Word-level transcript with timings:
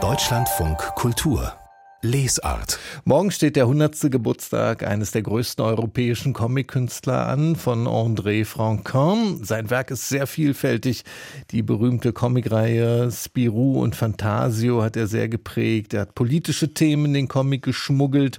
Deutschlandfunk 0.00 0.78
Kultur 0.94 1.52
Lesart. 2.00 2.78
Morgen 3.04 3.32
steht 3.32 3.56
der 3.56 3.64
100. 3.64 4.08
Geburtstag 4.12 4.86
eines 4.86 5.10
der 5.10 5.22
größten 5.22 5.64
europäischen 5.64 6.32
Comic-Künstler 6.32 7.26
an, 7.26 7.56
von 7.56 7.88
André 7.88 8.44
Franquin. 8.44 9.42
Sein 9.42 9.68
Werk 9.68 9.90
ist 9.90 10.08
sehr 10.08 10.28
vielfältig. 10.28 11.02
Die 11.50 11.62
berühmte 11.62 12.12
Comicreihe 12.12 13.10
Spirou 13.10 13.82
und 13.82 13.96
Fantasio 13.96 14.80
hat 14.80 14.96
er 14.96 15.08
sehr 15.08 15.28
geprägt. 15.28 15.92
Er 15.92 16.02
hat 16.02 16.14
politische 16.14 16.72
Themen 16.72 17.06
in 17.06 17.14
den 17.14 17.28
Comic 17.28 17.62
geschmuggelt 17.62 18.38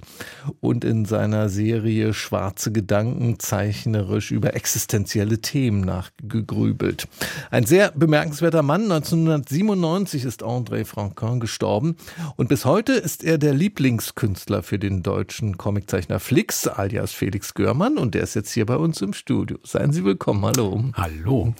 und 0.60 0.82
in 0.82 1.04
seiner 1.04 1.50
Serie 1.50 2.14
Schwarze 2.14 2.72
Gedanken 2.72 3.40
zeichnerisch 3.40 4.30
über 4.30 4.54
existenzielle 4.54 5.42
Themen 5.42 5.82
nachgegrübelt. 5.82 7.08
Ein 7.50 7.66
sehr 7.66 7.92
bemerkenswerter 7.94 8.62
Mann. 8.62 8.84
1997 8.84 10.24
ist 10.24 10.42
André 10.42 10.86
Franquin 10.86 11.40
gestorben 11.40 11.96
und 12.36 12.48
bis 12.48 12.64
heute 12.64 12.94
ist 12.94 13.22
er 13.22 13.36
der 13.36 13.49
der 13.50 13.58
Lieblingskünstler 13.58 14.62
für 14.62 14.78
den 14.78 15.02
deutschen 15.02 15.58
Comiczeichner 15.58 16.20
Flix, 16.20 16.68
alias 16.68 17.10
Felix 17.10 17.52
Görmann, 17.52 17.98
und 17.98 18.14
der 18.14 18.22
ist 18.22 18.34
jetzt 18.34 18.52
hier 18.52 18.64
bei 18.64 18.76
uns 18.76 19.02
im 19.02 19.12
Studio. 19.12 19.58
Seien 19.64 19.92
Sie 19.92 20.04
willkommen, 20.04 20.44
hallo. 20.44 20.84
Hallo. 20.92 21.52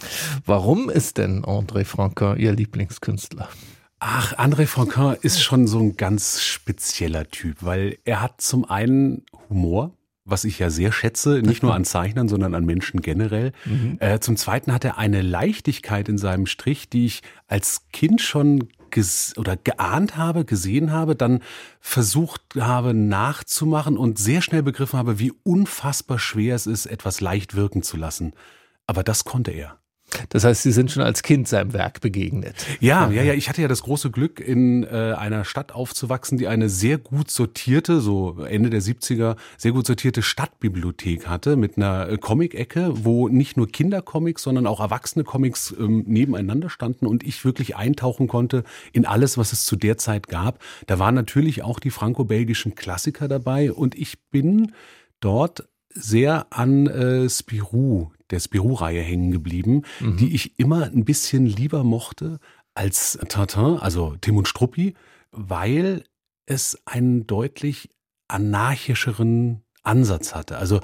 Warum 0.46 0.88
ist 0.88 1.18
denn 1.18 1.44
André 1.44 1.84
Franquin 1.84 2.36
Ihr 2.36 2.52
Lieblingskünstler? 2.52 3.48
Ach, 3.98 4.38
André 4.38 4.66
Franquin 4.66 5.16
ist 5.20 5.42
schon 5.42 5.66
so 5.66 5.80
ein 5.80 5.96
ganz 5.96 6.42
spezieller 6.42 7.28
Typ, 7.28 7.56
weil 7.58 7.98
er 8.04 8.22
hat 8.22 8.40
zum 8.40 8.70
einen 8.70 9.24
Humor, 9.48 9.90
was 10.24 10.44
ich 10.44 10.60
ja 10.60 10.70
sehr 10.70 10.92
schätze, 10.92 11.42
nicht 11.42 11.64
nur 11.64 11.74
an 11.74 11.84
Zeichnern, 11.84 12.28
sondern 12.28 12.54
an 12.54 12.64
Menschen 12.64 13.02
generell. 13.02 13.50
Mhm. 13.64 13.96
Äh, 13.98 14.20
zum 14.20 14.36
Zweiten 14.36 14.72
hat 14.72 14.84
er 14.84 14.96
eine 14.96 15.22
Leichtigkeit 15.22 16.08
in 16.08 16.18
seinem 16.18 16.46
Strich, 16.46 16.88
die 16.88 17.06
ich 17.06 17.22
als 17.48 17.88
Kind 17.92 18.20
schon 18.20 18.68
oder 19.36 19.56
geahnt 19.56 20.16
habe, 20.16 20.44
gesehen 20.44 20.92
habe, 20.92 21.16
dann 21.16 21.42
versucht 21.80 22.42
habe 22.58 22.94
nachzumachen 22.94 23.96
und 23.96 24.18
sehr 24.18 24.42
schnell 24.42 24.62
begriffen 24.62 24.98
habe, 24.98 25.18
wie 25.18 25.32
unfassbar 25.42 26.18
schwer 26.18 26.54
es 26.54 26.66
ist, 26.66 26.86
etwas 26.86 27.20
leicht 27.20 27.54
wirken 27.54 27.82
zu 27.82 27.96
lassen. 27.96 28.32
Aber 28.86 29.02
das 29.02 29.24
konnte 29.24 29.50
er. 29.52 29.78
Das 30.30 30.44
heißt, 30.44 30.62
Sie 30.62 30.72
sind 30.72 30.90
schon 30.90 31.02
als 31.02 31.22
Kind 31.22 31.48
seinem 31.48 31.72
Werk 31.72 32.00
begegnet. 32.00 32.54
Ja, 32.80 33.10
ja, 33.10 33.22
ja. 33.22 33.34
Ich 33.34 33.48
hatte 33.48 33.62
ja 33.62 33.68
das 33.68 33.82
große 33.82 34.10
Glück, 34.10 34.40
in 34.40 34.84
äh, 34.84 35.14
einer 35.16 35.44
Stadt 35.44 35.72
aufzuwachsen, 35.72 36.38
die 36.38 36.48
eine 36.48 36.68
sehr 36.68 36.98
gut 36.98 37.30
sortierte, 37.30 38.00
so 38.00 38.42
Ende 38.42 38.70
der 38.70 38.82
70er, 38.82 39.36
sehr 39.56 39.72
gut 39.72 39.86
sortierte 39.86 40.22
Stadtbibliothek 40.22 41.26
hatte 41.26 41.56
mit 41.56 41.76
einer 41.76 42.08
äh, 42.08 42.18
Comic-Ecke, 42.18 43.04
wo 43.04 43.28
nicht 43.28 43.56
nur 43.56 43.68
Kindercomics, 43.68 44.42
sondern 44.42 44.66
auch 44.66 44.80
erwachsene 44.80 45.24
Comics 45.24 45.74
ähm, 45.78 46.04
nebeneinander 46.06 46.70
standen 46.70 47.06
und 47.06 47.24
ich 47.24 47.44
wirklich 47.44 47.76
eintauchen 47.76 48.28
konnte 48.28 48.64
in 48.92 49.06
alles, 49.06 49.38
was 49.38 49.52
es 49.52 49.64
zu 49.64 49.76
der 49.76 49.98
Zeit 49.98 50.28
gab. 50.28 50.58
Da 50.86 50.98
waren 50.98 51.14
natürlich 51.14 51.62
auch 51.62 51.78
die 51.80 51.90
franco-belgischen 51.90 52.74
Klassiker 52.74 53.28
dabei 53.28 53.72
und 53.72 53.94
ich 53.94 54.18
bin 54.30 54.72
dort 55.20 55.68
sehr 55.92 56.46
an 56.50 56.86
äh, 56.86 57.28
Spirou, 57.28 58.10
der 58.30 58.40
Spirou-Reihe 58.40 59.02
hängen 59.02 59.30
geblieben, 59.30 59.82
mhm. 60.00 60.16
die 60.16 60.34
ich 60.34 60.58
immer 60.58 60.84
ein 60.84 61.04
bisschen 61.04 61.46
lieber 61.46 61.84
mochte 61.84 62.38
als 62.74 63.18
Tintin, 63.28 63.78
also 63.78 64.16
Tim 64.20 64.36
und 64.36 64.48
Struppi, 64.48 64.94
weil 65.32 66.04
es 66.46 66.78
einen 66.86 67.26
deutlich 67.26 67.90
anarchischeren 68.28 69.62
Ansatz 69.82 70.34
hatte. 70.34 70.58
Also 70.58 70.80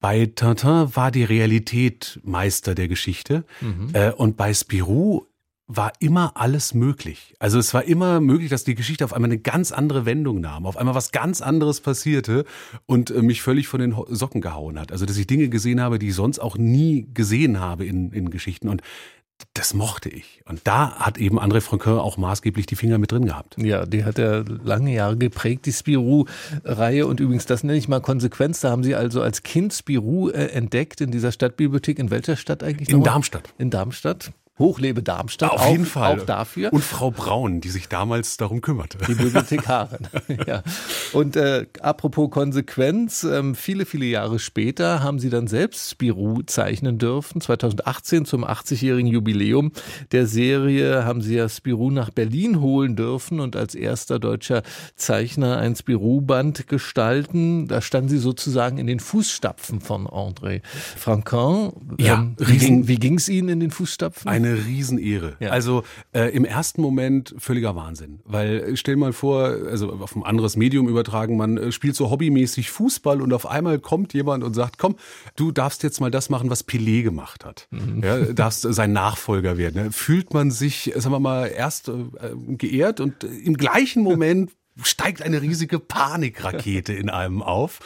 bei 0.00 0.26
Tintin 0.26 0.94
war 0.94 1.10
die 1.10 1.24
Realität 1.24 2.20
Meister 2.24 2.74
der 2.74 2.88
Geschichte 2.88 3.44
mhm. 3.60 3.90
äh, 3.92 4.12
und 4.12 4.36
bei 4.36 4.52
Spirou 4.54 5.26
war 5.66 5.92
immer 6.00 6.32
alles 6.36 6.74
möglich. 6.74 7.34
Also 7.38 7.58
es 7.58 7.72
war 7.72 7.84
immer 7.84 8.20
möglich, 8.20 8.50
dass 8.50 8.64
die 8.64 8.74
Geschichte 8.74 9.04
auf 9.04 9.12
einmal 9.12 9.30
eine 9.30 9.38
ganz 9.38 9.72
andere 9.72 10.04
Wendung 10.04 10.40
nahm, 10.40 10.66
auf 10.66 10.76
einmal 10.76 10.94
was 10.94 11.12
ganz 11.12 11.40
anderes 11.40 11.80
passierte 11.80 12.44
und 12.86 13.10
äh, 13.10 13.22
mich 13.22 13.42
völlig 13.42 13.68
von 13.68 13.80
den 13.80 13.94
Socken 14.08 14.40
gehauen 14.40 14.78
hat. 14.78 14.92
Also 14.92 15.06
dass 15.06 15.16
ich 15.16 15.26
Dinge 15.26 15.48
gesehen 15.48 15.80
habe, 15.80 15.98
die 15.98 16.08
ich 16.08 16.14
sonst 16.14 16.40
auch 16.40 16.56
nie 16.56 17.08
gesehen 17.14 17.60
habe 17.60 17.86
in, 17.86 18.12
in 18.12 18.30
Geschichten. 18.30 18.68
Und 18.68 18.82
das 19.54 19.74
mochte 19.74 20.08
ich. 20.08 20.42
Und 20.48 20.60
da 20.64 20.96
hat 20.96 21.18
eben 21.18 21.38
André 21.40 21.60
Franquin 21.60 21.94
auch 21.94 22.16
maßgeblich 22.16 22.66
die 22.66 22.76
Finger 22.76 22.98
mit 22.98 23.12
drin 23.12 23.26
gehabt. 23.26 23.56
Ja, 23.58 23.86
die 23.86 24.04
hat 24.04 24.18
er 24.18 24.44
lange 24.44 24.92
Jahre 24.92 25.16
geprägt, 25.16 25.66
die 25.66 25.72
Spirou-Reihe. 25.72 27.06
Und 27.06 27.20
übrigens, 27.20 27.46
das 27.46 27.64
nenne 27.64 27.78
ich 27.78 27.88
mal 27.88 28.00
Konsequenz. 28.00 28.60
Da 28.60 28.70
haben 28.70 28.84
Sie 28.84 28.94
also 28.94 29.20
als 29.20 29.42
Kind 29.42 29.72
Spirou 29.72 30.28
äh, 30.28 30.46
entdeckt 30.46 31.00
in 31.00 31.10
dieser 31.10 31.32
Stadtbibliothek. 31.32 31.98
In 31.98 32.10
welcher 32.10 32.36
Stadt 32.36 32.62
eigentlich? 32.62 32.88
In 32.88 33.02
Darmstadt. 33.02 33.52
In 33.58 33.70
Darmstadt. 33.70 34.32
Hochlebe 34.58 35.02
Darmstadt. 35.02 35.50
Auf 35.50 35.70
jeden 35.70 35.86
Fall. 35.86 36.20
Auch 36.20 36.26
dafür. 36.26 36.74
Und 36.74 36.84
Frau 36.84 37.10
Braun, 37.10 37.62
die 37.62 37.70
sich 37.70 37.88
damals 37.88 38.36
darum 38.36 38.60
kümmerte. 38.60 38.98
Die 39.08 39.14
Bibliothekarin. 39.14 40.06
ja. 40.46 40.62
Und 41.14 41.36
äh, 41.36 41.66
apropos 41.80 42.30
Konsequenz, 42.30 43.24
ähm, 43.24 43.54
viele, 43.54 43.86
viele 43.86 44.04
Jahre 44.04 44.38
später 44.38 45.02
haben 45.02 45.18
Sie 45.18 45.30
dann 45.30 45.46
selbst 45.46 45.90
Spirou 45.90 46.42
zeichnen 46.42 46.98
dürfen. 46.98 47.40
2018 47.40 48.26
zum 48.26 48.44
80-jährigen 48.44 49.10
Jubiläum 49.10 49.72
der 50.12 50.26
Serie 50.26 51.06
haben 51.06 51.22
Sie 51.22 51.34
ja 51.34 51.48
Spirou 51.48 51.90
nach 51.90 52.10
Berlin 52.10 52.60
holen 52.60 52.94
dürfen 52.94 53.40
und 53.40 53.56
als 53.56 53.74
erster 53.74 54.18
deutscher 54.18 54.62
Zeichner 54.96 55.56
ein 55.56 55.74
Spirou-Band 55.76 56.68
gestalten. 56.68 57.68
Da 57.68 57.80
standen 57.80 58.10
Sie 58.10 58.18
sozusagen 58.18 58.76
in 58.76 58.86
den 58.86 59.00
Fußstapfen 59.00 59.80
von 59.80 60.06
André 60.06 60.60
Franquin. 60.96 61.72
Ja, 61.98 62.14
ähm, 62.16 62.36
wie 62.38 62.96
ging 62.96 63.14
es 63.14 63.30
Ihnen 63.30 63.48
in 63.48 63.60
den 63.60 63.70
Fußstapfen? 63.70 64.41
Eine 64.44 64.64
Riesenehre. 64.64 65.36
Ja. 65.40 65.50
Also 65.50 65.84
äh, 66.12 66.34
im 66.34 66.44
ersten 66.44 66.82
Moment 66.82 67.34
völliger 67.38 67.76
Wahnsinn. 67.76 68.20
Weil 68.24 68.60
äh, 68.60 68.76
stell 68.76 68.96
mal 68.96 69.12
vor, 69.12 69.44
also 69.44 69.92
auf 69.92 70.16
ein 70.16 70.22
anderes 70.22 70.56
Medium 70.56 70.88
übertragen, 70.88 71.36
man 71.36 71.56
äh, 71.56 71.72
spielt 71.72 71.96
so 71.96 72.10
hobbymäßig 72.10 72.70
Fußball 72.70 73.20
und 73.22 73.32
auf 73.32 73.46
einmal 73.46 73.78
kommt 73.78 74.14
jemand 74.14 74.44
und 74.44 74.54
sagt, 74.54 74.78
komm, 74.78 74.96
du 75.36 75.52
darfst 75.52 75.82
jetzt 75.82 76.00
mal 76.00 76.10
das 76.10 76.30
machen, 76.30 76.50
was 76.50 76.66
Pelé 76.66 77.02
gemacht 77.02 77.44
hat. 77.44 77.68
Mhm. 77.70 78.02
Ja, 78.02 78.18
darfst 78.32 78.62
sein 78.62 78.92
Nachfolger 78.92 79.58
werden. 79.58 79.92
Fühlt 79.92 80.34
man 80.34 80.50
sich, 80.50 80.92
sagen 80.96 81.14
wir 81.14 81.20
mal, 81.20 81.46
erst 81.46 81.88
äh, 81.88 81.94
geehrt 82.56 83.00
und 83.00 83.24
im 83.24 83.56
gleichen 83.56 84.02
Moment 84.02 84.50
steigt 84.82 85.22
eine 85.22 85.42
riesige 85.42 85.78
Panikrakete 85.78 86.92
in 86.92 87.10
einem 87.10 87.42
auf, 87.42 87.80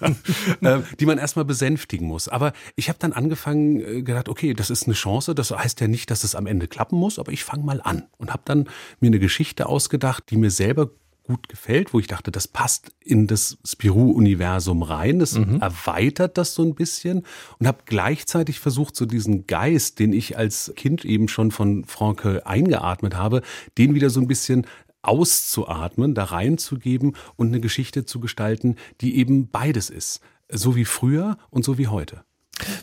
äh, 0.60 0.78
die 0.98 1.06
man 1.06 1.18
erstmal 1.18 1.44
besänftigen 1.44 2.06
muss. 2.06 2.28
Aber 2.28 2.52
ich 2.76 2.88
habe 2.88 2.98
dann 2.98 3.12
angefangen, 3.12 3.80
äh, 3.80 4.02
gedacht, 4.02 4.28
okay, 4.28 4.54
das 4.54 4.70
ist 4.70 4.86
eine 4.86 4.94
Chance. 4.94 5.34
Das 5.34 5.50
heißt 5.50 5.80
ja 5.80 5.88
nicht, 5.88 6.10
dass 6.10 6.24
es 6.24 6.34
am 6.34 6.46
Ende 6.46 6.68
klappen 6.68 6.98
muss, 6.98 7.18
aber 7.18 7.32
ich 7.32 7.44
fange 7.44 7.64
mal 7.64 7.80
an 7.82 8.04
und 8.16 8.32
habe 8.32 8.42
dann 8.44 8.68
mir 9.00 9.08
eine 9.08 9.18
Geschichte 9.18 9.66
ausgedacht, 9.66 10.24
die 10.30 10.36
mir 10.36 10.50
selber 10.50 10.90
gut 11.24 11.48
gefällt, 11.48 11.94
wo 11.94 12.00
ich 12.00 12.08
dachte, 12.08 12.32
das 12.32 12.48
passt 12.48 12.92
in 13.00 13.26
das 13.26 13.58
Spirou-Universum 13.64 14.82
rein, 14.82 15.18
das 15.20 15.38
mhm. 15.38 15.60
erweitert 15.60 16.36
das 16.36 16.54
so 16.54 16.64
ein 16.64 16.74
bisschen 16.74 17.24
und 17.58 17.66
habe 17.66 17.78
gleichzeitig 17.86 18.58
versucht, 18.58 18.96
so 18.96 19.06
diesen 19.06 19.46
Geist, 19.46 19.98
den 19.98 20.12
ich 20.12 20.36
als 20.36 20.72
Kind 20.74 21.04
eben 21.04 21.28
schon 21.28 21.50
von 21.50 21.84
Franke 21.84 22.46
eingeatmet 22.46 23.14
habe, 23.16 23.42
den 23.78 23.94
wieder 23.94 24.10
so 24.10 24.20
ein 24.20 24.26
bisschen 24.26 24.66
auszuatmen, 25.02 26.14
da 26.14 26.24
reinzugeben 26.24 27.16
und 27.36 27.48
eine 27.48 27.60
Geschichte 27.60 28.04
zu 28.04 28.20
gestalten, 28.20 28.76
die 29.00 29.16
eben 29.16 29.48
beides 29.48 29.90
ist. 29.90 30.20
So 30.50 30.76
wie 30.76 30.84
früher 30.84 31.36
und 31.50 31.64
so 31.64 31.78
wie 31.78 31.88
heute. 31.88 32.24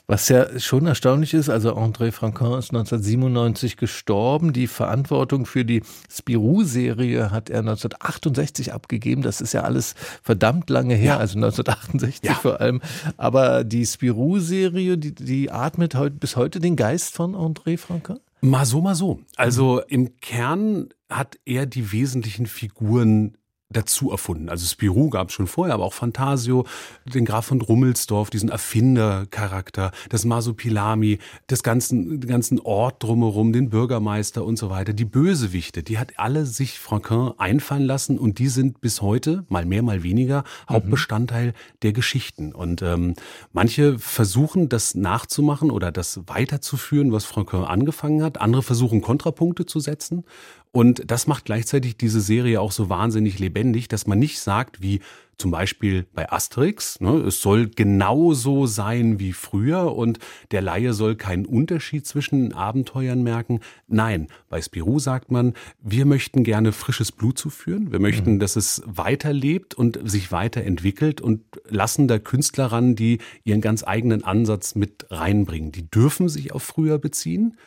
Was 0.08 0.30
ja 0.30 0.60
schon 0.60 0.88
erstaunlich 0.88 1.34
ist, 1.34 1.50
also 1.50 1.76
André 1.76 2.12
Franquin 2.12 2.58
ist 2.58 2.72
1997 2.72 3.78
gestorben. 3.78 4.54
Die 4.54 4.68
Verantwortung 4.68 5.46
für 5.46 5.64
die 5.64 5.84
Spirou-Serie 6.12 7.32
hat 7.32 7.50
er 7.50 7.60
1968 7.60 8.74
abgegeben. 8.74 9.22
Das 9.22 9.42
ist 9.42 9.54
ja 9.54 9.62
alles 9.62 9.96
verdammt 10.24 10.70
lange 10.70 10.96
her, 10.96 11.14
ja. 11.14 11.18
also 11.18 11.38
1968 11.38 12.24
ja. 12.24 12.36
vor 12.36 12.60
allem. 12.60 12.82
Aber 13.18 13.64
die 13.64 13.86
Spirou-Serie, 13.86 14.98
die, 14.98 15.14
die 15.14 15.52
atmet 15.52 15.96
heute, 15.96 16.16
bis 16.16 16.36
heute 16.36 16.60
den 16.60 16.76
Geist 16.76 17.14
von 17.14 17.36
André 17.36 17.78
Franquin? 17.78 18.20
Mal 18.42 18.66
so, 18.66 18.82
mal 18.82 18.96
so. 18.96 19.20
Also 19.36 19.82
im 19.82 20.20
Kern 20.22 20.90
hat 21.10 21.40
er 21.46 21.66
die 21.66 21.92
wesentlichen 21.92 22.46
Figuren 22.46 23.38
dazu 23.72 24.10
erfunden. 24.10 24.50
Also 24.50 24.66
Spirou 24.66 25.12
gab 25.12 25.30
es 25.30 25.36
schon 25.36 25.46
vorher, 25.46 25.76
aber 25.76 25.84
auch 25.84 25.94
Fantasio, 25.94 26.66
den 27.06 27.24
Graf 27.24 27.46
von 27.46 27.62
Rummelsdorf, 27.62 28.32
diesen 28.32 28.50
Erfindercharakter, 28.50 29.92
das 30.10 30.26
Masupilami, 30.26 31.20
das 31.46 31.62
ganzen, 31.62 32.20
den 32.20 32.28
ganzen 32.28 32.60
Ort 32.60 33.04
drumherum, 33.04 33.54
den 33.54 33.70
Bürgermeister 33.70 34.44
und 34.44 34.58
so 34.58 34.72
weiter. 34.72 34.94
Die 34.94 35.06
Bösewichte, 35.06 35.84
die 35.84 36.00
hat 36.00 36.14
alle 36.18 36.48
sich 36.48 36.80
Franquin 36.80 37.34
einfallen 37.38 37.84
lassen 37.84 38.18
und 38.18 38.40
die 38.40 38.48
sind 38.48 38.82
bis 38.82 39.04
heute, 39.04 39.46
mal 39.50 39.66
mehr, 39.66 39.84
mal 39.84 40.02
weniger, 40.02 40.40
mhm. 40.40 40.74
Hauptbestandteil 40.74 41.54
der 41.84 41.94
Geschichten. 41.94 42.54
Und 42.54 42.82
ähm, 42.82 43.14
manche 43.54 44.00
versuchen, 44.00 44.70
das 44.70 44.96
nachzumachen 44.96 45.70
oder 45.70 45.92
das 45.92 46.22
weiterzuführen, 46.26 47.12
was 47.12 47.26
Franquin 47.26 47.66
angefangen 47.66 48.24
hat. 48.24 48.42
Andere 48.42 48.64
versuchen, 48.64 49.02
Kontrapunkte 49.02 49.68
zu 49.68 49.80
setzen. 49.80 50.24
Und 50.72 51.10
das 51.10 51.26
macht 51.26 51.46
gleichzeitig 51.46 51.98
diese 51.98 52.22
Serie 52.22 52.62
auch 52.62 52.72
so 52.72 52.90
wahnsinnig 52.90 53.40
lebendig 53.40 53.59
lebendig, 53.60 53.90
dass 53.90 54.08
man 54.08 54.20
nicht 54.20 54.40
sagt, 54.40 54.82
wie 54.82 55.02
zum 55.38 55.52
Beispiel 55.52 56.06
bei 56.14 56.30
Asterix, 56.30 57.00
ne, 57.00 57.12
es 57.12 57.42
soll 57.42 57.70
genauso 57.70 58.66
sein 58.66 59.20
wie 59.20 59.32
früher 59.32 59.96
und 59.96 60.20
der 60.52 60.62
Laie 60.62 60.92
soll 60.94 61.16
keinen 61.16 61.46
Unterschied 61.46 62.06
zwischen 62.06 62.54
Abenteuern 62.54 63.24
merken. 63.24 63.62
Nein, 63.88 64.28
bei 64.50 64.62
Spirou 64.62 65.00
sagt 65.00 65.32
man, 65.32 65.54
wir 65.82 66.06
möchten 66.06 66.44
gerne 66.44 66.74
frisches 66.74 67.14
Blut 67.14 67.38
zuführen, 67.38 67.92
wir 67.94 68.00
möchten, 68.00 68.34
mhm. 68.34 68.40
dass 68.40 68.58
es 68.58 68.82
weiterlebt 68.86 69.76
und 69.76 69.98
sich 70.04 70.34
weiterentwickelt 70.34 71.22
und 71.22 71.44
lassen 71.70 72.10
da 72.10 72.20
Künstler 72.20 72.66
ran, 72.68 72.96
die 72.96 73.20
ihren 73.46 73.62
ganz 73.62 73.86
eigenen 73.86 74.26
Ansatz 74.26 74.76
mit 74.76 75.06
reinbringen. 75.10 75.72
Die 75.72 75.90
dürfen 75.90 76.28
sich 76.28 76.52
auf 76.52 76.64
früher 76.64 76.98
beziehen, 76.98 77.58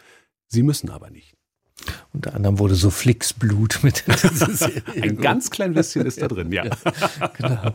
sie 0.46 0.62
müssen 0.62 0.90
aber 0.90 1.08
nicht. 1.08 1.41
Unter 2.12 2.34
anderem 2.34 2.58
wurde 2.58 2.74
so 2.74 2.90
Flixblut 2.90 3.80
mit 3.82 4.04
dieser 4.06 4.50
Serie. 4.54 4.82
Ein 5.02 5.16
ganz 5.16 5.50
klein 5.50 5.74
bisschen 5.74 6.06
ist 6.06 6.20
da 6.20 6.28
drin, 6.28 6.52
ja. 6.52 6.64
genau. 7.36 7.72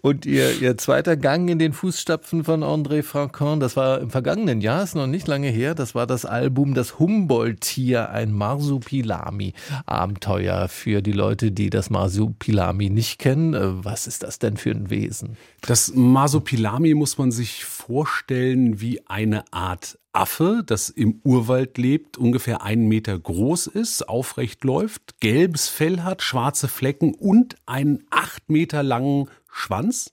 Und 0.00 0.26
ihr, 0.26 0.60
ihr 0.60 0.76
zweiter 0.78 1.16
Gang 1.16 1.48
in 1.48 1.58
den 1.58 1.72
Fußstapfen 1.72 2.44
von 2.44 2.64
André 2.64 3.02
Franquin, 3.02 3.60
das 3.60 3.76
war 3.76 4.00
im 4.00 4.10
vergangenen 4.10 4.60
Jahr, 4.60 4.82
ist 4.82 4.94
noch 4.94 5.06
nicht 5.06 5.28
lange 5.28 5.48
her, 5.48 5.74
das 5.74 5.94
war 5.94 6.06
das 6.06 6.24
Album 6.24 6.74
Das 6.74 6.98
Humboldt-Tier, 6.98 8.10
ein 8.10 8.32
Marsupilami-Abenteuer 8.32 10.68
für 10.68 11.02
die 11.02 11.12
Leute, 11.12 11.52
die 11.52 11.70
das 11.70 11.90
Marsupilami 11.90 12.90
nicht 12.90 13.18
kennen. 13.18 13.54
Äh, 13.54 13.84
was 13.84 14.06
ist 14.06 14.22
das 14.22 14.38
denn 14.38 14.56
für 14.56 14.70
ein 14.70 14.90
Wesen? 14.90 15.36
Das 15.60 15.92
Marsupilami 15.94 16.94
muss 16.94 17.18
man 17.18 17.30
sich 17.30 17.64
vorstellen 17.64 18.80
wie 18.80 19.06
eine 19.06 19.44
Art 19.52 19.98
Affe, 20.12 20.62
das 20.64 20.90
im 20.90 21.20
Urwald 21.24 21.78
lebt, 21.78 22.18
ungefähr 22.18 22.62
einen 22.62 22.86
Meter 22.86 23.18
groß 23.18 23.66
ist, 23.66 24.08
aufrecht 24.08 24.62
läuft, 24.62 25.20
gelbes 25.20 25.68
Fell 25.68 26.02
hat, 26.02 26.22
schwarze 26.22 26.68
Flecken 26.68 27.14
und 27.14 27.56
einen 27.64 28.04
acht 28.10 28.50
Meter 28.50 28.82
langen 28.82 29.30
Schwanz. 29.50 30.12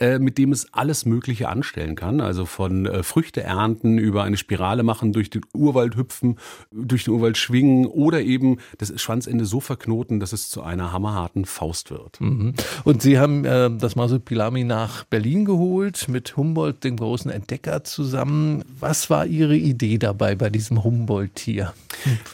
Äh, 0.00 0.20
mit 0.20 0.38
dem 0.38 0.52
es 0.52 0.72
alles 0.72 1.06
Mögliche 1.06 1.48
anstellen 1.48 1.96
kann. 1.96 2.20
Also 2.20 2.46
von 2.46 2.86
äh, 2.86 3.02
Früchte 3.02 3.42
ernten 3.42 3.98
über 3.98 4.22
eine 4.22 4.36
Spirale 4.36 4.84
machen, 4.84 5.12
durch 5.12 5.28
den 5.28 5.42
Urwald 5.52 5.96
hüpfen, 5.96 6.38
durch 6.70 7.02
den 7.02 7.14
Urwald 7.14 7.36
schwingen 7.36 7.84
oder 7.84 8.20
eben 8.20 8.58
das 8.78 8.92
Schwanzende 9.02 9.44
so 9.44 9.58
verknoten, 9.58 10.20
dass 10.20 10.32
es 10.32 10.50
zu 10.50 10.62
einer 10.62 10.92
hammerharten 10.92 11.46
Faust 11.46 11.90
wird. 11.90 12.20
Mhm. 12.20 12.54
Und 12.84 13.02
Sie 13.02 13.18
haben 13.18 13.44
äh, 13.44 13.70
das 13.76 13.96
Masupilami 13.96 14.62
nach 14.62 15.02
Berlin 15.02 15.44
geholt 15.44 16.06
mit 16.08 16.36
Humboldt, 16.36 16.84
dem 16.84 16.96
großen 16.96 17.32
Entdecker, 17.32 17.82
zusammen. 17.82 18.62
Was 18.78 19.10
war 19.10 19.26
Ihre 19.26 19.56
Idee 19.56 19.98
dabei 19.98 20.36
bei 20.36 20.48
diesem 20.48 20.84
Humboldt-Tier? 20.84 21.74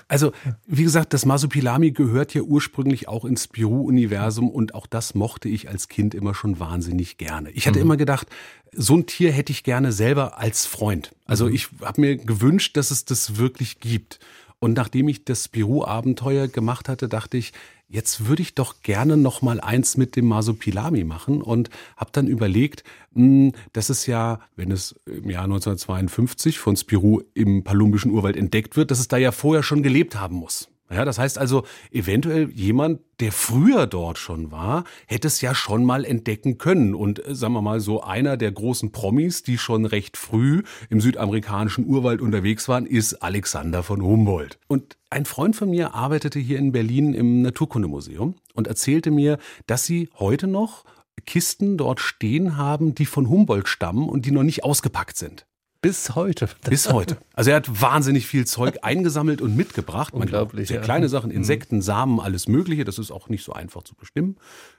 Also, 0.07 0.33
wie 0.67 0.83
gesagt, 0.83 1.15
das 1.15 1.25
Masupilami 1.25 1.93
gehört 1.93 2.35
ja 2.35 2.43
ursprünglich 2.43 3.09
auch 3.09 3.25
ins 3.25 3.45
Spirou-Universum 3.45 4.51
und 4.51 4.75
auch 4.75 4.87
das 4.87 5.15
mochte 5.15 5.49
ich 5.49 5.71
als 5.71 5.89
Kind 5.89 6.15
immer 6.15 6.35
schon 6.35 6.61
wahnsinnig 6.61 7.17
gerne. 7.17 7.54
Ich 7.55 7.67
hatte 7.67 7.79
mhm. 7.79 7.85
immer 7.85 7.97
gedacht, 7.97 8.27
so 8.73 8.97
ein 8.97 9.07
Tier 9.07 9.33
hätte 9.33 9.53
ich 9.53 9.63
gerne 9.63 9.93
selber 9.93 10.39
als 10.39 10.67
Freund. 10.67 11.15
Also 11.25 11.47
mhm. 11.47 11.55
ich 11.55 11.69
habe 11.81 12.01
mir 12.01 12.17
gewünscht, 12.17 12.77
dass 12.77 12.91
es 12.91 13.05
das 13.05 13.37
wirklich 13.37 13.81
gibt. 13.81 14.19
Und 14.59 14.75
nachdem 14.75 15.09
ich 15.09 15.25
das 15.25 15.49
Peru-Abenteuer 15.49 16.49
gemacht 16.49 16.89
hatte, 16.89 17.09
dachte 17.09 17.37
ich, 17.37 17.53
jetzt 17.89 18.27
würde 18.27 18.43
ich 18.43 18.55
doch 18.55 18.83
gerne 18.83 19.17
noch 19.17 19.43
mal 19.43 19.61
eins 19.61 19.97
mit 19.97 20.17
dem 20.17 20.27
Masopilami 20.27 21.05
machen 21.05 21.43
und 21.43 21.71
habe 21.97 22.11
dann 22.13 22.27
überlegt, 22.27 22.83
hm, 23.15 23.53
dass 23.73 23.89
es 23.89 24.07
ja, 24.07 24.41
wenn 24.57 24.71
es 24.71 24.99
im 25.07 25.31
Jahr 25.31 25.45
1952 25.45 26.59
von 26.59 26.77
Spirou 26.77 27.21
im 27.35 27.63
palumbischen 27.63 28.11
Urwald 28.11 28.37
entdeckt 28.37 28.77
wird, 28.77 28.91
dass 28.91 29.01
es 29.01 29.09
da 29.09 29.17
ja 29.17 29.33
vorher 29.33 29.63
schon 29.63 29.83
gelebt 29.83 30.17
haben 30.17 30.37
muss. 30.37 30.69
Ja, 30.91 31.05
das 31.05 31.19
heißt 31.19 31.39
also, 31.39 31.65
eventuell 31.91 32.51
jemand, 32.51 33.01
der 33.21 33.33
früher 33.33 33.87
dort 33.87 34.19
schon 34.19 34.51
war, 34.51 34.85
hätte 35.07 35.29
es 35.29 35.41
ja 35.41 35.55
schon 35.55 35.85
mal 35.85 36.05
entdecken 36.05 36.59
können. 36.59 36.95
Und 36.95 37.27
äh, 37.27 37.35
sagen 37.35 37.55
wir 37.55 37.63
mal, 37.63 37.81
so 37.81 38.03
einer 38.03 38.37
der 38.37 38.53
großen 38.53 38.93
Promis, 38.93 39.43
die 39.43 39.57
schon 39.57 39.87
recht 39.87 40.17
früh 40.17 40.63
im 40.91 41.01
südamerikanischen 41.01 41.87
Urwald 41.87 42.21
unterwegs 42.21 42.69
waren, 42.69 42.87
ist 42.87 43.23
Alexander 43.23 43.83
von 43.83 44.03
Humboldt. 44.03 44.59
Und 44.69 44.97
ein 45.09 45.25
Freund 45.25 45.57
von 45.57 45.71
mir 45.71 45.95
arbeitete 45.95 46.39
hier 46.39 46.59
in 46.59 46.73
Berlin 46.73 47.15
im 47.15 47.41
Naturkundemuseum 47.43 48.35
und 48.53 48.67
erzählte 48.67 49.11
mir, 49.11 49.39
dass 49.67 49.85
sie 49.85 50.11
heute 50.19 50.47
noch 50.47 50.85
Kisten 51.25 51.79
dort 51.79 52.01
stehen 52.01 52.57
haben, 52.57 52.95
die 52.95 53.07
von 53.07 53.29
Humboldt 53.29 53.69
stammen 53.69 54.09
und 54.09 54.27
die 54.27 54.33
noch 54.33 54.43
nicht 54.43 54.65
ausgepackt 54.65 55.17
sind. 55.17 55.47
Bis 55.85 56.15
heute. 56.15 56.49
Bis 56.67 56.91
heute. 56.91 57.19
Also 57.35 57.51
er 57.51 57.57
hat 57.57 57.83
wahnsinnig 57.83 58.27
viel 58.27 58.47
Zeug 58.47 58.79
eingesammelt 58.81 59.43
und 59.43 59.55
mitgebracht. 59.55 60.15
Unglaublich. 60.15 60.69
Sehr 60.69 60.79
ja. 60.79 60.83
kleine 60.83 61.11
Sachen, 61.11 61.29
mhm. 61.29 61.37
Insekten, 61.37 61.83
Samen, 61.83 62.21
alles 62.21 62.49
Mögliche. 62.49 62.85
Das 62.85 62.99
ist 62.99 63.11
auch 63.11 63.29
nicht 63.29 63.45
so 63.45 63.53
einfach 63.53 63.83
zu 63.83 63.95
bestimmen. 63.95 64.37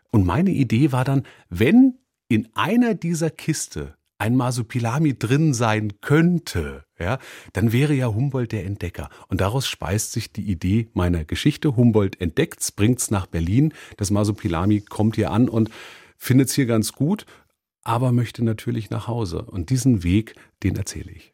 Und 0.09 0.25
meine 0.25 0.49
Idee 0.49 0.91
war 0.91 1.03
dann, 1.03 1.21
wenn 1.47 1.99
in 2.27 2.47
einer 2.55 2.95
dieser 2.95 3.29
Kiste 3.29 3.93
ein 4.17 4.35
Masupilami 4.35 5.15
drin 5.15 5.53
sein 5.53 5.93
könnte, 6.01 6.85
ja, 6.97 7.19
dann 7.53 7.71
wäre 7.71 7.93
ja 7.93 8.07
Humboldt 8.07 8.51
der 8.51 8.65
Entdecker. 8.65 9.09
Und 9.27 9.41
daraus 9.41 9.67
speist 9.67 10.11
sich 10.11 10.33
die 10.33 10.49
Idee 10.49 10.89
meiner 10.93 11.23
Geschichte. 11.23 11.75
Humboldt 11.75 12.19
entdeckt's, 12.19 12.71
bringt's 12.71 13.11
nach 13.11 13.27
Berlin. 13.27 13.75
Das 13.97 14.09
Masupilami 14.09 14.81
kommt 14.81 15.17
hier 15.17 15.29
an 15.29 15.49
und 15.49 15.69
findet's 16.17 16.55
hier 16.55 16.65
ganz 16.65 16.93
gut 16.93 17.27
aber 17.85 18.11
möchte 18.11 18.43
natürlich 18.43 18.89
nach 18.89 19.07
Hause. 19.07 19.43
Und 19.43 19.69
diesen 19.69 20.03
Weg, 20.03 20.35
den 20.63 20.75
erzähle 20.75 21.11
ich. 21.11 21.31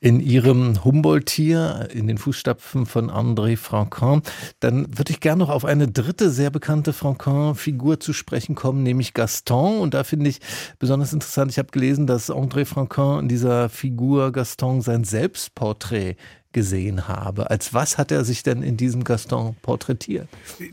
In 0.00 0.18
Ihrem 0.18 0.84
Humboldt-Tier, 0.84 1.88
in 1.92 2.08
den 2.08 2.18
Fußstapfen 2.18 2.86
von 2.86 3.10
André 3.10 3.56
Franquin, 3.56 4.22
dann 4.58 4.98
würde 4.98 5.12
ich 5.12 5.20
gerne 5.20 5.38
noch 5.38 5.50
auf 5.50 5.64
eine 5.64 5.86
dritte 5.86 6.30
sehr 6.30 6.50
bekannte 6.50 6.92
Franquin-Figur 6.92 8.00
zu 8.00 8.12
sprechen 8.12 8.56
kommen, 8.56 8.82
nämlich 8.82 9.14
Gaston. 9.14 9.78
Und 9.78 9.94
da 9.94 10.02
finde 10.02 10.30
ich 10.30 10.40
besonders 10.80 11.12
interessant, 11.12 11.52
ich 11.52 11.58
habe 11.58 11.70
gelesen, 11.70 12.08
dass 12.08 12.30
André 12.30 12.64
Franquin 12.64 13.20
in 13.20 13.28
dieser 13.28 13.68
Figur 13.68 14.32
Gaston 14.32 14.80
sein 14.80 15.04
Selbstporträt 15.04 16.16
gesehen 16.56 17.06
habe. 17.06 17.50
Als 17.50 17.74
was 17.74 17.98
hat 17.98 18.10
er 18.10 18.24
sich 18.24 18.42
denn 18.42 18.62
in 18.62 18.78
diesem 18.78 19.04
Gaston 19.04 19.56
porträtiert? 19.60 20.26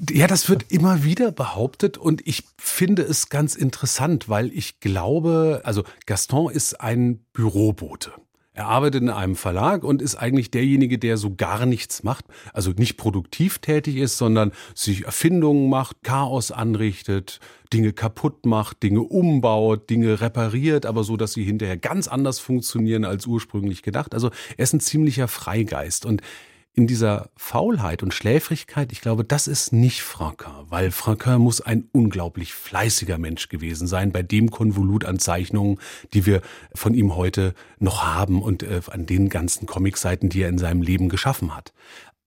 Ja, 0.10 0.28
das 0.28 0.48
wird 0.48 0.72
immer 0.72 1.04
wieder 1.04 1.34
behauptet 1.34 1.98
und 1.98 2.26
ich 2.26 2.46
finde 2.58 3.02
es 3.02 3.28
ganz 3.28 3.54
interessant, 3.54 4.30
weil 4.30 4.50
ich 4.54 4.80
glaube, 4.80 5.60
also 5.66 5.84
Gaston 6.06 6.50
ist 6.50 6.80
ein 6.80 7.20
Bürobote. 7.34 8.14
Er 8.56 8.68
arbeitet 8.68 9.02
in 9.02 9.10
einem 9.10 9.36
Verlag 9.36 9.84
und 9.84 10.00
ist 10.00 10.16
eigentlich 10.16 10.52
derjenige, 10.52 11.00
der 11.00 11.18
so 11.18 11.34
gar 11.34 11.66
nichts 11.66 12.04
macht, 12.04 12.26
also 12.54 12.70
nicht 12.72 12.98
produktiv 12.98 13.58
tätig 13.58 13.96
ist, 13.96 14.20
sondern 14.20 14.52
sich 14.76 15.06
Erfindungen 15.06 15.72
macht, 15.72 16.04
Chaos 16.04 16.52
anrichtet, 16.52 17.40
Dinge 17.74 17.94
kaputt 17.94 18.46
macht, 18.46 18.84
Dinge 18.84 19.02
umbaut, 19.02 19.90
Dinge 19.90 20.22
repariert, 20.22 20.86
aber 20.86 21.04
so, 21.04 21.18
dass 21.18 21.34
sie 21.34 21.44
hinterher 21.44 21.78
ganz 21.78 22.08
anders 22.08 22.38
funktionieren 22.38 23.06
als 23.06 23.26
ursprünglich 23.26 23.82
gedacht. 23.82 24.14
Also 24.14 24.30
er 24.56 24.64
ist 24.64 24.74
ein 24.74 24.80
ziemlicher 24.80 25.28
Freigeist 25.28 26.06
und 26.06 26.22
in 26.76 26.88
dieser 26.88 27.30
Faulheit 27.36 28.02
und 28.02 28.14
Schläfrigkeit, 28.14 28.92
ich 28.92 29.02
glaube, 29.02 29.24
das 29.24 29.48
ist 29.48 29.74
nicht 29.74 30.02
Franquin, 30.02 30.66
weil 30.70 30.90
Franquin 30.90 31.38
muss 31.38 31.62
ein 31.62 31.88
unglaublich 31.92 32.54
fleißiger 32.54 33.20
Mensch 33.20 33.48
gewesen 33.50 33.88
sein 33.88 34.12
bei 34.12 34.24
dem 34.24 34.50
Konvolut 34.50 35.06
an 35.06 35.20
Zeichnungen, 35.20 35.80
die 36.14 36.26
wir 36.26 36.42
von 36.74 36.96
ihm 36.96 37.16
heute 37.16 37.54
noch 37.78 38.04
haben 38.04 38.42
und 38.42 38.64
äh, 38.64 38.82
an 38.90 39.06
den 39.06 39.30
ganzen 39.30 39.68
Comicseiten, 39.68 40.30
die 40.30 40.42
er 40.42 40.50
in 40.50 40.58
seinem 40.58 40.82
Leben 40.82 41.10
geschaffen 41.10 41.56
hat. 41.56 41.74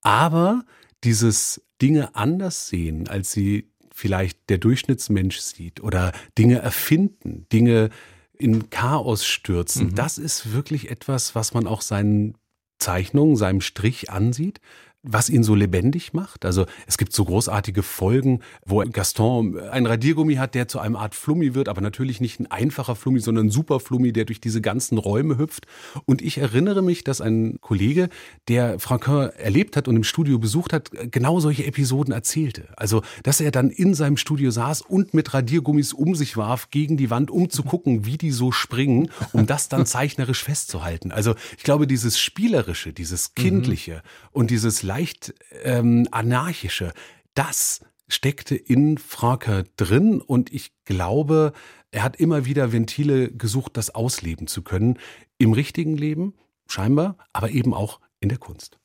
Aber 0.03 0.65
dieses 1.03 1.61
Dinge 1.83 2.15
anders 2.15 2.69
sehen, 2.69 3.09
als 3.09 3.33
sie 3.33 3.69
vielleicht 3.93 4.49
der 4.49 4.59
Durchschnittsmensch 4.59 5.39
sieht 5.39 5.83
oder 5.83 6.13
Dinge 6.39 6.59
erfinden, 6.61 7.47
Dinge 7.53 7.91
in 8.39 8.71
Chaos 8.71 9.27
stürzen, 9.27 9.89
mhm. 9.89 9.95
das 9.97 10.19
ist 10.19 10.53
wirklich 10.53 10.89
etwas, 10.89 11.35
was 11.35 11.53
man 11.53 11.67
auch 11.67 11.81
seinen 11.81 12.37
Zeichnung, 12.79 13.37
seinem 13.37 13.61
Strich 13.61 14.11
ansieht, 14.11 14.61
was 15.07 15.31
ihn 15.31 15.45
so 15.45 15.55
lebendig 15.55 16.13
macht. 16.13 16.45
Also 16.45 16.67
es 16.87 16.99
gibt 16.99 17.13
so 17.13 17.25
großartige 17.25 17.83
Folgen, 17.83 18.41
wo 18.65 18.83
Gaston 18.91 19.59
ein 19.59 19.87
Radiergummi 19.87 20.35
hat, 20.35 20.55
der 20.55 20.69
zu 20.69 20.81
einem 20.81 20.97
Art 20.97 21.15
Flummi 21.15 21.55
wird, 21.55 21.69
aber 21.69 21.81
natürlich 21.81 22.21
nicht 22.21 22.41
ein 22.41 22.51
einfacher 22.51 22.97
Flummi, 22.97 23.21
sondern 23.21 23.47
ein 23.47 23.51
super 23.51 23.81
Flummi, 23.81 24.13
der 24.13 24.25
durch 24.25 24.41
diese 24.41 24.61
ganzen 24.61 24.99
Räume 24.99 25.39
hüpft. 25.39 25.67
Und 26.05 26.23
ich 26.23 26.39
erinnere 26.39 26.83
mich, 26.83 27.05
dass 27.05 27.21
ein 27.21 27.59
Kollege, 27.61 28.09
der 28.49 28.79
Franquin 28.79 29.31
erlebt 29.39 29.77
hat 29.77 29.89
und 29.89 29.97
im 29.97 30.05
Studio 30.05 30.39
besucht 30.39 30.73
hat, 30.73 30.91
genau 31.11 31.41
solche 31.41 31.65
Episoden 31.65 32.13
erzählte. 32.13 32.69
Also, 32.77 33.03
dass 33.23 33.41
er 33.41 33.51
dann 33.51 33.71
in 33.71 33.95
seinem 33.95 34.17
Studio 34.17 34.51
saß 34.51 34.83
und 34.83 35.15
mit 35.15 35.33
Radiergummis 35.33 35.93
um 35.93 36.15
sich 36.15 36.37
warf 36.37 36.71
gegen 36.71 36.97
die 36.97 37.11
Wand, 37.11 37.31
um 37.31 37.49
zu 37.49 37.63
gucken, 37.63 38.05
wie 38.07 38.19
die 38.19 38.33
so 38.33 38.51
springen, 38.51 39.11
um 39.33 39.47
das 39.47 39.69
dann 39.69 39.87
zeichnerisch 39.87 40.43
festzuhalten. 40.43 41.13
Also, 41.13 41.35
ich 41.57 41.63
glaube, 41.63 41.87
dieses 41.87 42.19
Spielerische, 42.19 42.93
dieses 42.93 43.35
Kindliche 43.35 43.95
mhm. 43.95 44.29
und 44.33 44.51
dieses 44.51 44.83
leicht 44.97 45.35
ähm, 45.63 46.09
anarchische, 46.11 46.93
das 47.35 47.81
steckte 48.09 48.57
in 48.57 48.97
Franke 48.97 49.65
drin 49.77 50.23
und 50.23 50.53
ich 50.55 50.73
glaube, 50.87 51.53
er 51.91 52.03
hat 52.03 52.17
immer 52.17 52.47
wieder 52.47 52.73
Ventile 52.73 53.31
gesucht, 53.31 53.77
das 53.77 53.95
ausleben 53.95 54.47
zu 54.47 54.63
können. 54.63 54.99
Im 55.37 55.53
richtigen 55.53 55.97
Leben, 55.97 56.35
scheinbar, 56.67 57.19
aber 57.35 57.51
eben 57.51 57.75
auch 57.75 58.01
in 58.21 58.31
der 58.31 58.39
Kunst. 58.39 58.79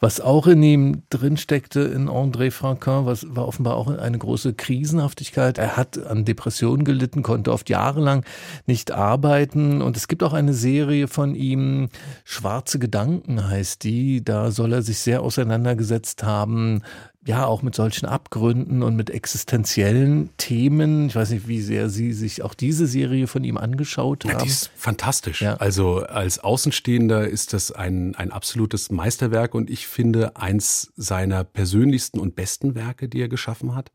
Was 0.00 0.20
auch 0.20 0.48
in 0.48 0.62
ihm 0.62 1.02
drinsteckte, 1.10 1.80
in 1.80 2.08
André 2.08 2.50
Franquin, 2.50 3.06
was 3.06 3.24
war 3.28 3.46
offenbar 3.46 3.76
auch 3.76 3.88
eine 3.88 4.18
große 4.18 4.54
Krisenhaftigkeit. 4.54 5.58
Er 5.58 5.76
hat 5.76 6.04
an 6.04 6.24
Depressionen 6.24 6.84
gelitten, 6.84 7.22
konnte 7.22 7.52
oft 7.52 7.70
jahrelang 7.70 8.24
nicht 8.66 8.90
arbeiten. 8.90 9.80
Und 9.80 9.96
es 9.96 10.08
gibt 10.08 10.22
auch 10.24 10.32
eine 10.32 10.54
Serie 10.54 11.06
von 11.06 11.34
ihm, 11.34 11.88
Schwarze 12.24 12.78
Gedanken 12.78 13.48
heißt 13.48 13.84
die. 13.84 14.24
Da 14.24 14.50
soll 14.50 14.72
er 14.72 14.82
sich 14.82 14.98
sehr 14.98 15.22
auseinandergesetzt 15.22 16.24
haben 16.24 16.82
ja 17.24 17.46
auch 17.46 17.62
mit 17.62 17.74
solchen 17.74 18.06
Abgründen 18.06 18.82
und 18.82 18.96
mit 18.96 19.10
existenziellen 19.10 20.30
Themen. 20.38 21.06
Ich 21.06 21.14
weiß 21.14 21.30
nicht, 21.30 21.46
wie 21.46 21.60
sehr 21.60 21.88
Sie 21.88 22.12
sich 22.12 22.42
auch 22.42 22.54
diese 22.54 22.86
Serie 22.86 23.26
von 23.26 23.44
ihm 23.44 23.56
angeschaut 23.56 24.24
haben. 24.24 24.32
Ja, 24.32 24.38
die 24.38 24.48
ist 24.48 24.70
fantastisch. 24.74 25.40
Ja. 25.40 25.54
Also 25.56 26.00
als 26.00 26.40
Außenstehender 26.40 27.28
ist 27.28 27.52
das 27.52 27.70
ein, 27.70 28.14
ein 28.16 28.32
absolutes 28.32 28.90
Meisterwerk 28.90 29.54
und 29.54 29.70
ich 29.70 29.86
finde 29.86 30.36
eins 30.36 30.92
seiner 30.96 31.44
persönlichsten 31.44 32.18
und 32.18 32.34
besten 32.34 32.74
Werke, 32.74 33.08
die 33.08 33.20
er 33.20 33.28
geschaffen 33.28 33.74
hat. 33.74 33.92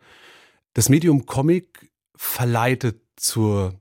Das 0.73 0.89
Medium 0.89 1.25
Comic 1.25 1.91
verleitet 2.15 3.01
zur 3.17 3.73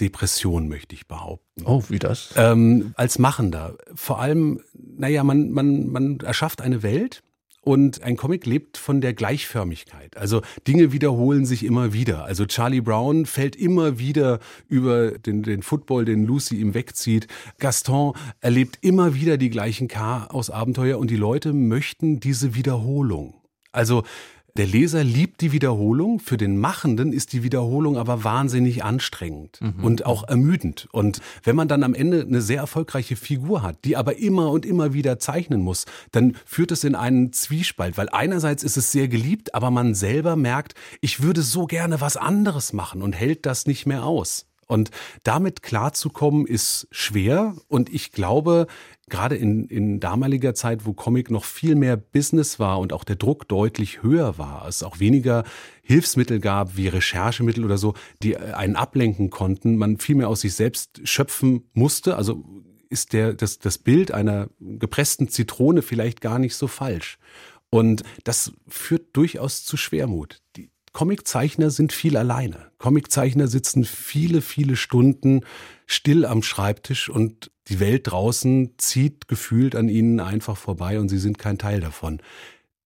Depression, 0.00 0.68
möchte 0.68 0.94
ich 0.94 1.06
behaupten. 1.06 1.64
Oh, 1.64 1.82
wie 1.88 1.98
das? 1.98 2.34
Ähm, 2.36 2.92
als 2.96 3.18
Machender. 3.18 3.76
Vor 3.94 4.20
allem, 4.20 4.60
naja, 4.74 5.22
man, 5.22 5.50
man, 5.50 5.88
man 5.88 6.18
erschafft 6.20 6.60
eine 6.60 6.82
Welt, 6.82 7.22
und 7.64 8.02
ein 8.02 8.16
Comic 8.16 8.46
lebt 8.46 8.76
von 8.76 9.00
der 9.00 9.14
Gleichförmigkeit. 9.14 10.16
Also 10.16 10.42
Dinge 10.66 10.92
wiederholen 10.92 11.46
sich 11.46 11.64
immer 11.64 11.92
wieder. 11.92 12.24
Also 12.24 12.46
Charlie 12.46 12.80
Brown 12.80 13.26
fällt 13.26 13.56
immer 13.56 13.98
wieder 13.98 14.38
über 14.68 15.12
den, 15.12 15.42
den 15.42 15.62
Football, 15.62 16.04
den 16.04 16.24
Lucy 16.24 16.56
ihm 16.56 16.74
wegzieht. 16.74 17.26
Gaston 17.58 18.14
erlebt 18.40 18.78
immer 18.82 19.14
wieder 19.14 19.36
die 19.36 19.50
gleichen 19.50 19.88
Chaos-Abenteuer 19.88 20.98
und 20.98 21.10
die 21.10 21.16
Leute 21.16 21.52
möchten 21.52 22.20
diese 22.20 22.54
Wiederholung. 22.54 23.34
Also 23.72 24.04
der 24.56 24.66
Leser 24.66 25.02
liebt 25.02 25.40
die 25.40 25.50
Wiederholung, 25.50 26.20
für 26.20 26.36
den 26.36 26.58
Machenden 26.58 27.12
ist 27.12 27.32
die 27.32 27.42
Wiederholung 27.42 27.98
aber 27.98 28.22
wahnsinnig 28.22 28.84
anstrengend 28.84 29.60
mhm. 29.60 29.84
und 29.84 30.06
auch 30.06 30.28
ermüdend. 30.28 30.88
Und 30.92 31.20
wenn 31.42 31.56
man 31.56 31.66
dann 31.66 31.82
am 31.82 31.92
Ende 31.92 32.20
eine 32.22 32.40
sehr 32.40 32.58
erfolgreiche 32.58 33.16
Figur 33.16 33.62
hat, 33.62 33.84
die 33.84 33.96
aber 33.96 34.16
immer 34.16 34.50
und 34.50 34.64
immer 34.64 34.92
wieder 34.94 35.18
zeichnen 35.18 35.60
muss, 35.60 35.86
dann 36.12 36.36
führt 36.46 36.70
es 36.70 36.84
in 36.84 36.94
einen 36.94 37.32
Zwiespalt, 37.32 37.98
weil 37.98 38.08
einerseits 38.10 38.62
ist 38.62 38.76
es 38.76 38.92
sehr 38.92 39.08
geliebt, 39.08 39.56
aber 39.56 39.72
man 39.72 39.94
selber 39.94 40.36
merkt, 40.36 40.74
ich 41.00 41.20
würde 41.20 41.42
so 41.42 41.66
gerne 41.66 42.00
was 42.00 42.16
anderes 42.16 42.72
machen 42.72 43.02
und 43.02 43.12
hält 43.12 43.46
das 43.46 43.66
nicht 43.66 43.86
mehr 43.86 44.04
aus. 44.04 44.46
Und 44.66 44.90
damit 45.22 45.62
klarzukommen 45.62 46.46
ist 46.46 46.88
schwer 46.90 47.54
und 47.68 47.92
ich 47.92 48.12
glaube, 48.12 48.66
gerade 49.08 49.36
in, 49.36 49.66
in 49.66 50.00
damaliger 50.00 50.54
Zeit, 50.54 50.86
wo 50.86 50.92
Comic 50.92 51.30
noch 51.30 51.44
viel 51.44 51.74
mehr 51.74 51.96
Business 51.96 52.58
war 52.58 52.80
und 52.80 52.92
auch 52.92 53.04
der 53.04 53.16
Druck 53.16 53.48
deutlich 53.48 54.02
höher 54.02 54.38
war, 54.38 54.66
es 54.66 54.82
auch 54.82 54.98
weniger 54.98 55.44
Hilfsmittel 55.82 56.40
gab 56.40 56.76
wie 56.76 56.88
Recherchemittel 56.88 57.64
oder 57.64 57.78
so, 57.78 57.94
die 58.22 58.36
einen 58.36 58.76
ablenken 58.76 59.30
konnten, 59.30 59.76
man 59.76 59.98
viel 59.98 60.16
mehr 60.16 60.28
aus 60.28 60.40
sich 60.40 60.54
selbst 60.54 61.06
schöpfen 61.06 61.68
musste. 61.74 62.16
Also 62.16 62.44
ist 62.88 63.12
der, 63.12 63.34
das, 63.34 63.58
das 63.58 63.78
Bild 63.78 64.12
einer 64.12 64.48
gepressten 64.60 65.28
Zitrone 65.28 65.82
vielleicht 65.82 66.20
gar 66.20 66.38
nicht 66.38 66.54
so 66.54 66.66
falsch. 66.68 67.18
Und 67.70 68.04
das 68.22 68.52
führt 68.68 69.16
durchaus 69.16 69.64
zu 69.64 69.76
Schwermut. 69.76 70.40
Die, 70.56 70.70
Comiczeichner 70.94 71.70
sind 71.70 71.92
viel 71.92 72.16
alleine. 72.16 72.70
Comiczeichner 72.78 73.48
sitzen 73.48 73.84
viele, 73.84 74.40
viele 74.40 74.76
Stunden 74.76 75.42
still 75.86 76.24
am 76.24 76.42
Schreibtisch 76.42 77.10
und 77.10 77.50
die 77.68 77.80
Welt 77.80 78.10
draußen 78.10 78.74
zieht 78.78 79.26
gefühlt 79.28 79.74
an 79.74 79.88
ihnen 79.88 80.20
einfach 80.20 80.56
vorbei 80.56 81.00
und 81.00 81.08
sie 81.08 81.18
sind 81.18 81.38
kein 81.38 81.58
Teil 81.58 81.80
davon. 81.80 82.20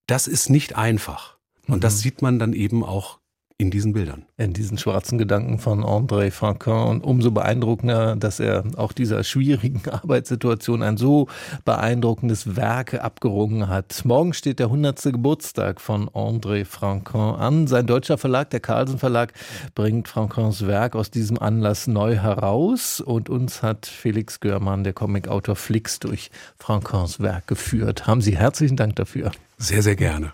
Das 0.07 0.27
ist 0.27 0.49
nicht 0.49 0.75
einfach. 0.75 1.37
Und 1.67 1.77
mhm. 1.77 1.81
das 1.81 1.99
sieht 1.99 2.21
man 2.21 2.39
dann 2.39 2.53
eben 2.53 2.83
auch 2.83 3.18
in 3.59 3.71
diesen 3.71 3.91
Bildern. 3.91 4.25
In 4.37 4.53
diesen 4.53 4.77
schwarzen 4.77 5.17
Gedanken 5.17 5.59
von 5.59 5.83
André 5.83 6.31
Franquin 6.31 6.87
und 6.87 7.03
umso 7.03 7.29
beeindruckender, 7.31 8.15
dass 8.15 8.39
er 8.39 8.63
auch 8.77 8.93
dieser 8.93 9.25
schwierigen 9.25 9.81
Arbeitssituation 9.91 10.81
ein 10.81 10.95
so 10.95 11.27
beeindruckendes 11.65 12.55
Werk 12.55 12.93
abgerungen 12.93 13.67
hat. 13.67 14.05
Morgen 14.05 14.33
steht 14.33 14.59
der 14.59 14.67
100. 14.67 15.03
Geburtstag 15.11 15.81
von 15.81 16.07
André 16.09 16.63
Franquin 16.63 17.19
an. 17.19 17.67
Sein 17.67 17.85
deutscher 17.85 18.17
Verlag, 18.17 18.49
der 18.49 18.61
Carlsen 18.61 18.97
Verlag, 18.97 19.33
bringt 19.75 20.07
Franquins 20.07 20.65
Werk 20.65 20.95
aus 20.95 21.11
diesem 21.11 21.37
Anlass 21.37 21.85
neu 21.85 22.15
heraus 22.15 23.01
und 23.01 23.29
uns 23.29 23.61
hat 23.61 23.85
Felix 23.87 24.39
Görmann, 24.39 24.85
der 24.85 24.93
Comicautor 24.93 25.57
Flix, 25.57 25.99
durch 25.99 26.31
Franquins 26.57 27.19
Werk 27.19 27.47
geführt. 27.47 28.07
Haben 28.07 28.21
Sie 28.21 28.37
herzlichen 28.37 28.77
Dank 28.77 28.95
dafür. 28.95 29.31
Sehr, 29.57 29.83
sehr 29.83 29.97
gerne. 29.97 30.33